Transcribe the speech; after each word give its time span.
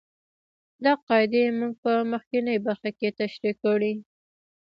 دا 0.83 0.93
قاعدې 1.07 1.43
موږ 1.59 1.73
په 1.83 1.91
مخکینۍ 2.11 2.57
برخه 2.67 2.89
کې 2.97 3.15
تشرېح 3.19 3.55
کړې. 3.63 3.93